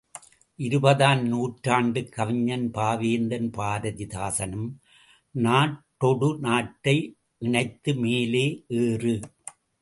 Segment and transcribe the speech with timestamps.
[0.59, 4.67] இருபதாம் நூற்றாண்டுக் கவிஞன் பாவேந்தன் பாரதி தாசனும்,
[5.35, 6.97] நாட்டொடு நாட்டை
[7.41, 8.45] இணைத்து மேலே
[8.81, 9.15] ஏறு!